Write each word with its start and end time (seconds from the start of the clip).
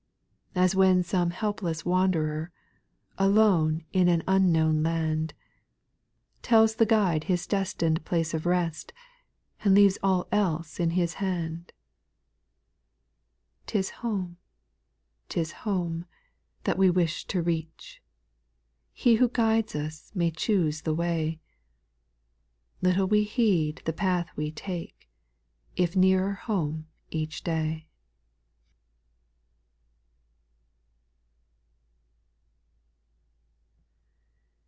> 0.51 0.53
2. 0.53 0.59
As 0.59 0.75
when 0.75 1.01
some 1.01 1.29
helpless 1.29 1.85
wanderer, 1.85 2.51
Alone 3.17 3.85
in 3.93 4.09
an 4.09 4.21
unknown 4.27 4.83
land. 4.83 5.33
Tells 6.41 6.75
the 6.75 6.85
guide 6.85 7.23
his 7.23 7.47
destined 7.47 8.03
place 8.03 8.33
of 8.33 8.45
rest, 8.45 8.91
And 9.63 9.73
leaves 9.73 9.97
all 10.03 10.27
else 10.29 10.77
in 10.77 10.89
his 10.89 11.15
hand: 11.15 11.71
'T 13.65 13.79
is 13.79 13.89
home, 14.01 14.35
't 15.29 15.39
is 15.39 15.51
home, 15.63 16.03
that 16.65 16.77
we 16.77 16.89
wish 16.89 17.23
to 17.27 17.41
reach; 17.41 18.01
He 18.91 19.15
who 19.15 19.29
guides 19.29 19.73
us 19.73 20.11
may 20.13 20.31
choose 20.31 20.81
the 20.81 20.93
way; 20.93 21.39
Little 22.81 23.07
we 23.07 23.23
heed 23.23 23.81
what 23.85 23.95
path 23.95 24.29
we 24.35 24.51
take, 24.51 25.09
If 25.77 25.95
nearer 25.95 26.33
home 26.33 26.87
each 27.09 27.41
day. 27.41 27.87